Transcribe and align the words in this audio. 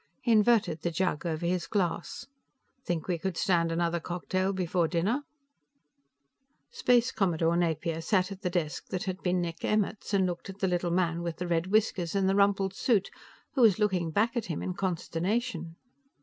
He 0.23 0.31
inverted 0.31 0.81
the 0.81 0.89
jug 0.89 1.27
over 1.27 1.45
his 1.45 1.67
glass. 1.67 2.25
"Think 2.83 3.07
we 3.07 3.19
could 3.19 3.37
stand 3.37 3.71
another 3.71 3.99
cocktail 3.99 4.51
before 4.51 4.87
dinner?" 4.87 5.21
Space 6.71 7.11
Commodore 7.11 7.55
Napier 7.55 8.01
sat 8.01 8.31
at 8.31 8.41
the 8.41 8.49
desk 8.49 8.87
that 8.87 9.03
had 9.03 9.21
been 9.21 9.41
Nick 9.41 9.63
Emmert's 9.63 10.11
and 10.11 10.25
looked 10.25 10.49
at 10.49 10.57
the 10.57 10.67
little 10.67 10.89
man 10.89 11.21
with 11.21 11.37
the 11.37 11.47
red 11.47 11.67
whiskers 11.67 12.15
and 12.15 12.27
the 12.27 12.33
rumpled 12.33 12.73
suit, 12.73 13.11
who 13.53 13.61
was 13.61 13.77
looking 13.77 14.09
back 14.09 14.35
at 14.35 14.45
him 14.45 14.63
in 14.63 14.73
consternation. 14.73 15.75